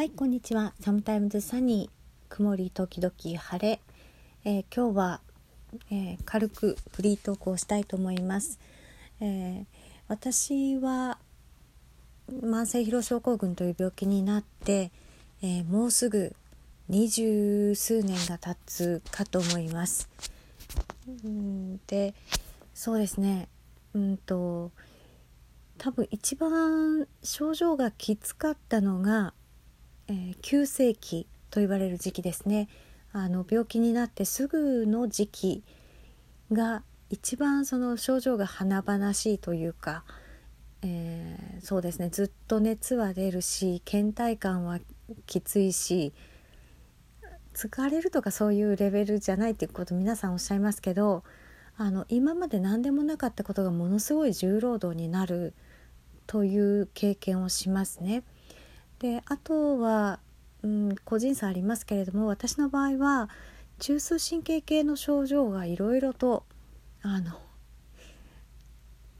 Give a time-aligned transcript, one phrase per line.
[0.00, 0.72] はいこんにちは。
[0.80, 3.80] サムタイムズサニー曇り時々晴れ、
[4.46, 5.20] えー、今日は、
[5.90, 8.58] えー、軽くフリートークをしたいと思います、
[9.20, 9.64] えー、
[10.08, 11.18] 私は
[12.32, 14.90] 慢性疲労症候群という病気になって、
[15.42, 16.34] えもうすぐ
[16.88, 20.08] 二十数年が経つかと思います。
[21.24, 22.14] うんで
[22.72, 23.48] そうですね。
[23.92, 24.70] うんと
[25.76, 29.34] 多分一番症状がきつかったのが
[30.10, 32.68] え、急性期と言われる時期ですね
[33.12, 35.64] あの病気になってすぐの時期
[36.52, 40.04] が一番その症状が華々しいというか、
[40.82, 44.78] えー、そうですねずっと熱は出るし倦怠感は
[45.26, 46.12] きついし
[47.54, 51.24] 疲れるとかそういうレベルじゃないっていうこと皆さんおっしゃいますけど
[51.76, 55.54] あの今まで何でもなかったことがものすごい重労働になる
[56.26, 58.22] という経験をしますね。
[59.00, 60.20] であとは、
[60.62, 63.28] うん、個人差ありますけれども私の場合は
[63.78, 66.44] 中枢神経系の症状がいろいろと
[67.02, 67.32] あの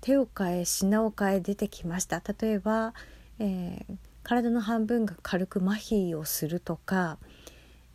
[0.00, 2.22] 手を変え品を変え出てきました。
[2.40, 2.92] 例えば、
[3.38, 7.18] えー、体の半分が軽く麻痺をするとか、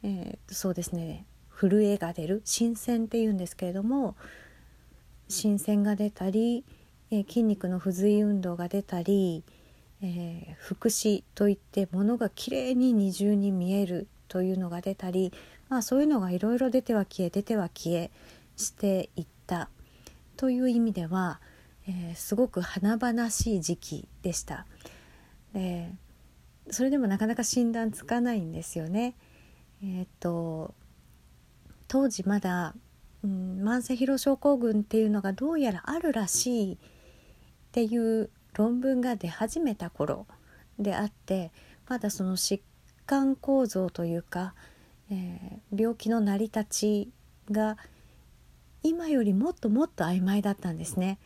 [0.03, 4.15] えー、そうですね震えが出る新鮮っていうんですけれども
[5.27, 6.63] 新鮮が出たり、
[7.11, 9.43] えー、筋肉の不随運動が出たり、
[10.05, 15.31] えー、副詞といってものがきれいに二重に見えるというのが出たり、
[15.69, 18.11] まあ、そういうのがいろいろ出ては消え出ては消え
[18.57, 19.69] していった
[20.35, 21.39] という意味では、
[21.87, 24.65] えー、すごく華々しい時期でした。
[25.53, 25.89] で
[26.69, 29.15] それでもなかなか診断つかないんですよね。
[29.81, 30.73] えー、っと
[31.87, 32.75] 当時まだ、
[33.23, 36.77] うん、慢性疲労症候群っていうのがどうやらあるらしいっ
[37.71, 40.25] ていう論文が出始めた頃
[40.79, 41.51] であって
[41.87, 42.61] まだその疾
[43.05, 44.53] 患構造というか、
[45.11, 47.09] えー、病気の成り立ち
[47.51, 47.77] が
[48.81, 51.17] 今よりもっともっと曖昧だったんですね。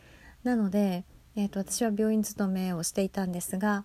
[0.44, 1.04] なので、
[1.36, 3.84] えーと、私は病院勤めをしていたんですが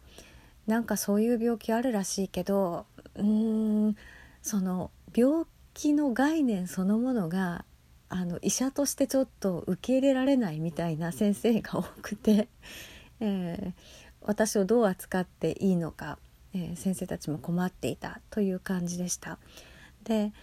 [0.68, 3.96] なんかそういう病気あるらしいけどうーん
[4.42, 7.66] その病気の概念そのものが
[8.10, 12.48] あの医者としてちょっと受け入れられないみたいな先生が多くて
[13.26, 13.74] えー、
[14.22, 16.20] 私をどう扱っていいのか、
[16.54, 19.40] えー、先生たちも困っていたという感じでした。
[20.04, 20.34] で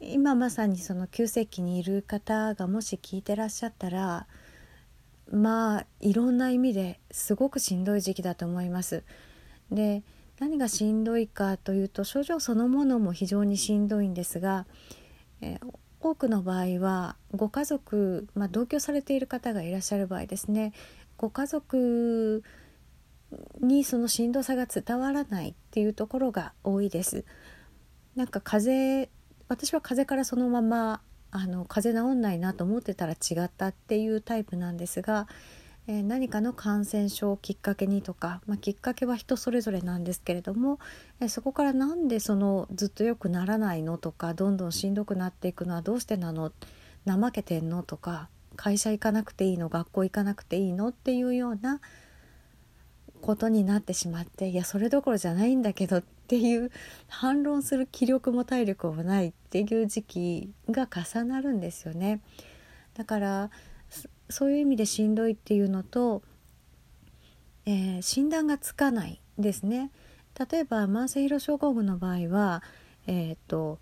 [0.00, 4.26] 今まさにその急性期にいる方がもし聞いてらっしゃったら
[5.30, 9.04] まあいろんな意味ですごくしんどい時期だと思います。
[9.70, 10.02] で
[10.40, 14.66] 何がしんどいかというと症状そのものも非常にしんどいんですが、
[15.40, 20.72] えー、多くの場合はご家族、まあ、同居されている方がいらっしゃる場合ですね
[21.22, 22.42] ご家族
[23.60, 27.24] にそのしんどさが伝わらないっていうところが多いです。
[28.16, 29.12] なんか風邪
[29.48, 31.00] 私は風邪からそのまま
[31.30, 35.28] あの風邪治んないなと思ってたら違ったっていうタイプなんですが、
[35.86, 40.80] えー、何かの感染症をきっかけにとか、まあ、きっかけは人それぞれなんですけれども、
[41.20, 46.50] えー、そこからなんでそのずっと良くならないのとかどんどんしんどくなっていくのはどうしてなの
[47.06, 49.68] 怠けてんのとか会社行かなくていいの？
[49.68, 50.88] 学校行かなくていいの？
[50.88, 51.80] っていうような
[53.20, 56.72] ことになってしまっていやそれどころじゃないんだけどっていう
[57.08, 62.20] 反論する気力も体力もないっていう時期が重なるんですよね。
[62.94, 63.50] だから
[64.28, 66.22] そういう意味でしんどいっていうのと、
[67.64, 69.90] えー、診断がつかないですね。
[70.50, 72.62] 例えば慢性疲労症候群の場合は、
[73.06, 73.78] えーと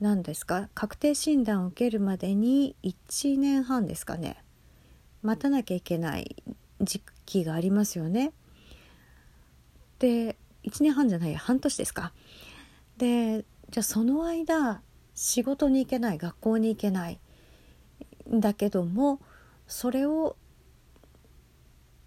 [0.00, 0.68] 何ですか？
[0.74, 4.42] 確定診断を受けるまでに1年半ですかね
[5.22, 6.36] 待たなきゃいけない
[6.80, 8.32] 時期がありますよね。
[9.98, 12.12] で1年半じゃない半年ですか。
[12.98, 14.82] でじゃあその間
[15.14, 17.18] 仕事に行けない学校に行けない
[18.30, 19.20] んだけども
[19.66, 20.36] それを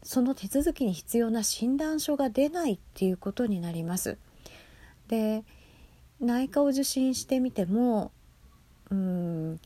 [0.03, 4.17] その手続きに必要な診断書が出ないっていうことになります。
[5.07, 5.43] で
[6.19, 8.11] 内科を受診してみても
[8.91, 9.59] うん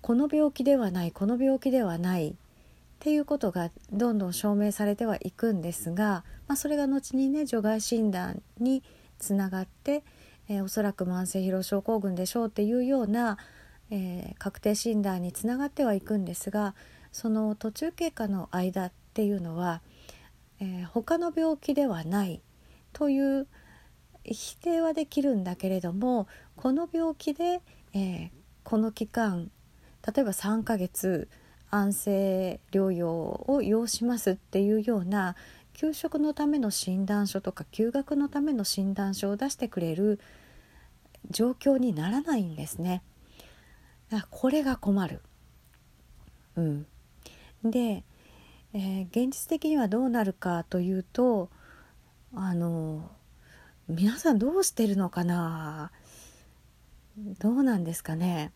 [0.00, 2.34] この病気ではないこの病気ではないっ
[3.00, 8.82] ていうことがどんどん証明されてはいくんですが、まあ、それが後にね除外診断に
[9.18, 10.02] つながって、
[10.48, 13.38] えー、おそらく慢性疲労症候群でしょうっていうような、
[13.90, 16.74] えー、確定診断につながってはいくんですが
[17.12, 19.82] その途中経過の間っていうのは、
[20.60, 22.40] えー、他の病気ではない
[22.92, 23.46] という
[24.24, 26.26] 否定はできるんだけれども
[26.56, 27.60] この病気で、
[27.92, 28.30] えー、
[28.62, 29.50] この期間
[30.06, 31.28] 例えば3ヶ月
[31.70, 35.34] 安静療養を要しますっていうような
[35.72, 40.20] 休職のための診断書とか休学のための診断書を出してくれる
[41.30, 43.02] 状況にならないんですね。
[44.30, 45.20] これが困る。
[46.56, 46.86] うん、
[47.64, 48.04] で、
[48.72, 51.50] えー、現実的にはどうなるかというと
[52.32, 53.10] あの
[53.88, 55.90] 皆さんどうしてるのかな？
[57.38, 58.52] どうなんですかね？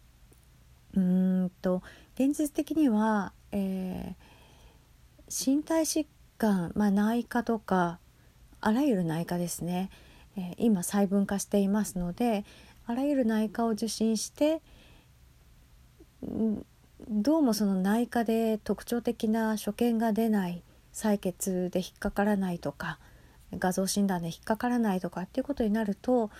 [0.94, 1.82] うんと
[2.14, 6.06] 現実的には、えー、身体疾
[6.38, 7.98] 患、まあ、内科とか
[8.60, 9.90] あらゆる内科ですね、
[10.36, 12.44] えー、今細分化していますので
[12.86, 14.62] あらゆる内科を受診して
[17.08, 22.98] どうもその内科で特徴的な所見が出ない採血で引っかからないとか
[23.52, 26.30] 画像診断で引っかからないとかっていうことになると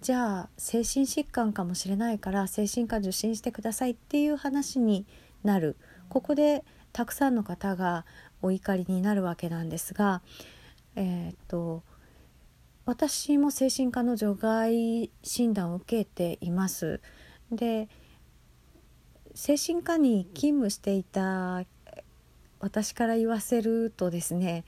[0.00, 5.06] じゃあ精神疾患かもしれないから精神科受診してくださいっていう話に
[5.44, 5.76] なる
[6.08, 8.04] ここでたくさんの方が
[8.42, 10.22] お怒りになるわけなんですが
[10.96, 11.82] えー、っと
[12.84, 17.00] 私も精神科の除外診断を受けています。
[17.50, 17.88] で
[19.34, 21.64] 精神科に勤務していた
[22.58, 24.64] 私から言わせるとですね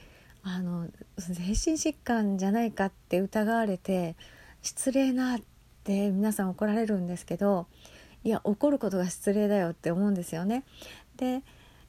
[0.49, 4.17] あの精神疾患じゃないかって疑われて
[4.63, 5.41] 失礼なっ
[5.85, 7.67] て皆さん怒られるんですけど
[8.25, 10.65] いや怒ることが失礼だよって思うんですよね。
[11.17, 11.43] で、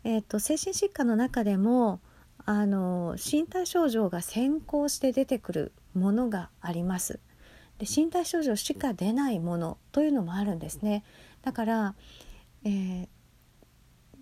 [0.04, 2.00] えーと、精神疾患の中でも
[2.46, 7.20] あの身体症状が先行して出てくるものがあります。
[7.78, 11.04] で身体症状しか出ないものというのもあるんですね。
[11.42, 11.96] だから
[12.64, 13.08] えー、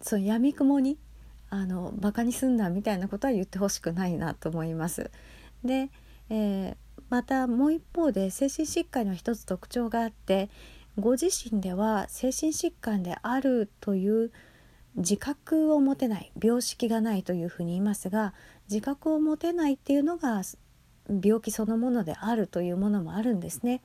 [0.01, 0.97] そう闇雲に
[1.49, 5.11] あのバカにすんなみたいなことは言ってほしくないなと思います。
[5.63, 5.89] で、
[6.29, 6.75] えー、
[7.09, 10.49] またもう一方で精神疾患には一つ特徴があって
[10.99, 14.31] ご自身では精神疾患であるという
[14.95, 18.33] 自覚を持てない病識がないというふうに言いますが
[18.69, 20.41] 自覚を持てないっていうのが
[21.23, 23.81] 病気そのものであるというものもあるんですね。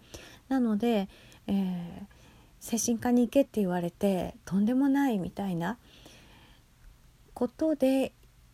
[0.48, 1.08] なので、
[1.46, 2.22] えー
[2.62, 5.78] 精神科に行けって言われてとんでもないみたいな
[7.34, 8.12] ことで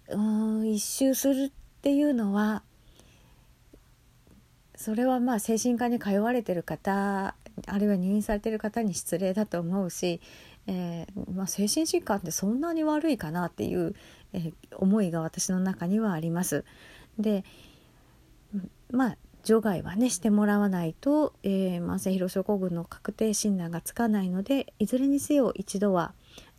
[0.09, 1.51] うん一周するっ
[1.83, 2.63] ていうのは
[4.75, 7.35] それはまあ精神科に通われてる方
[7.67, 10.21] あるいは入院されてる方に失礼だと思うし、
[10.69, 13.95] えー、まあ、精神疾患ってそんなに悪いかなっていう、
[14.33, 16.65] えー、思いが私の中にはあります。
[17.19, 17.45] で
[18.91, 26.13] まあ除外はねしてもらわないと、えー、慢性疲労症候群の確定診断がつかないのでいずれにせよ一度は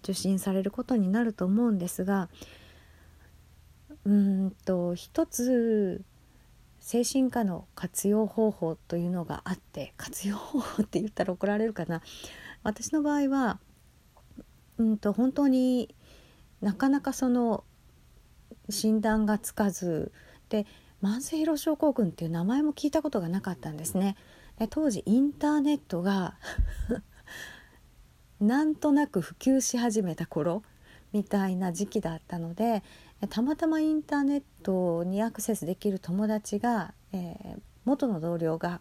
[0.04, 2.30] 受診されることになると思うんですが
[4.06, 6.04] うんと一つ
[6.80, 12.02] 精神科の活用方法というのがあって活用方法って言ったら怒られるかな
[12.64, 13.60] 私の場合は
[14.78, 15.94] うんと本当に
[16.62, 17.64] なかなかその
[18.70, 20.12] 診断がつかず
[20.50, 20.66] で
[21.04, 24.18] 慢性疲労症候群っていう名前も聞いたことがなかったんですね。
[24.58, 26.36] で当時インターネットが
[28.40, 30.64] なんとなく普及し始めた頃
[31.12, 32.84] みたいな時期だったので
[33.30, 38.80] たまたまインターネットにアクセスできる友達が、えー、元の同僚が、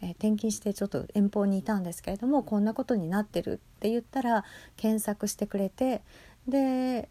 [0.00, 4.44] えー、転勤してちょっと遠方にいたんですけれどもこんなことになってるって言ったら
[4.76, 6.02] 検索してくれて
[6.48, 7.08] で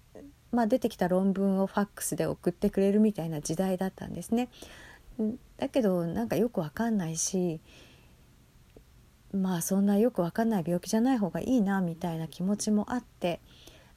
[0.54, 4.50] まあ、出てきた論文をファックスで送ってくれるみたいな時代だったんですね。
[5.58, 7.60] だけどなんかよくわかんないし
[9.34, 13.42] まあそんなよくわかんない病気じゃない方がいいなみたいな気持ちもあって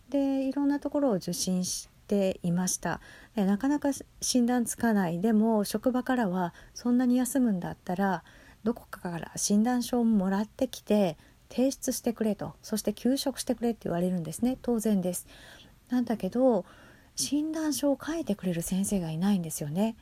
[0.08, 3.00] でいろんなところを受診していました。
[3.34, 3.90] なかなか
[4.20, 5.20] 診断つかない。
[5.20, 8.22] でも職場からはそんなに休むんだったら
[8.64, 11.16] どこかから診断書をもらってきて
[11.50, 12.54] 提出してくれと。
[12.62, 14.58] そして休職してくれって言われるんですね。
[14.62, 15.26] 当然です。
[15.90, 16.64] なんだけど
[17.16, 19.96] 診断書を書いてくれる先生がいないんですよね。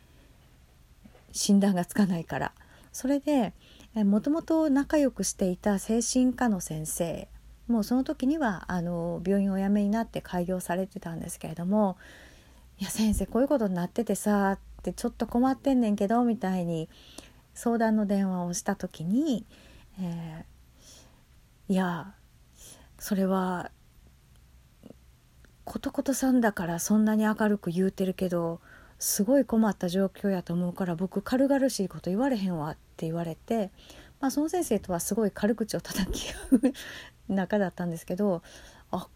[1.33, 2.53] 診断がつかないから。
[2.93, 3.55] それで
[4.03, 7.29] もともと仲良くしていた精神科の先生
[7.69, 11.97] もうその時にはあの病院をお辞めになって開業されてたんですけれども
[12.81, 16.89] 「いや先生こういうことになっててさ」ってちょっと困ってんねんけどみたいに
[17.55, 19.47] 相談の電話をした時に
[20.01, 22.15] 「えー、いや
[22.99, 23.71] それは
[25.65, 28.61] ことことさんだからそんなに明るく言うてるけど
[28.99, 33.71] すごい困った状況やと思うから僕軽々しいこと言われへんわって言われて、
[34.21, 36.73] まあ、その先生とはすごい軽口を叩き合う
[37.29, 38.43] 仲だったんですけど
[38.91, 39.09] あ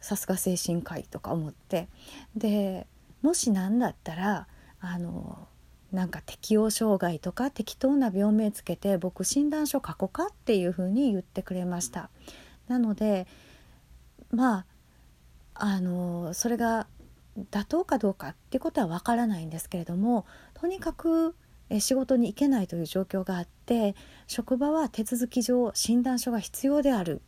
[0.00, 1.88] さすが精神科医とか思って
[2.36, 2.86] で
[3.22, 4.46] もし何だったら
[4.80, 5.46] あの
[5.92, 12.08] なんか適応障害とか適当な病名つけて僕診断書書こうかっていうふうに言ってくれました。
[12.66, 13.26] なので
[14.30, 14.66] まあ
[15.54, 16.86] あのそれが
[17.50, 21.34] 妥当かどうかっていうことはわからないんですけれどもとにかく
[21.80, 23.94] 仕事に行けないという状況があって
[24.26, 27.22] 職場は手続き上診断書が必要である。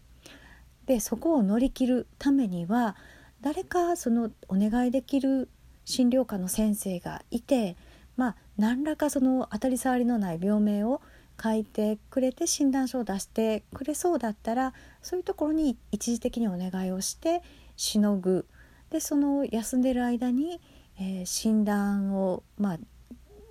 [0.86, 2.94] でそこを乗り切るためには
[3.40, 5.48] 誰かそのお願いできる
[5.86, 7.76] 診療科の先生がいて
[8.16, 11.00] まあ何らかその当たり障りのない病名を
[11.42, 17.42] 書いてくれて診断書を出してくれそうだったらそういうところに一時的にお願いをして
[17.76, 18.46] しのぐ。
[18.94, 20.60] でその休んでる間に、
[21.00, 22.78] えー、診断をまあ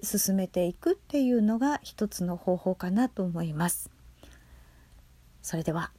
[0.01, 3.91] 進めていくっていうのが一つの方法かなと思います。
[5.41, 5.91] それでは